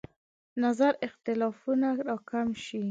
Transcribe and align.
نظر 0.63 0.93
اختلافونه 1.07 1.89
راکم 2.07 2.47
شي. 2.63 2.79